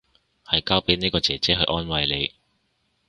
[0.45, 2.33] 係交俾呢個姐姐去安慰你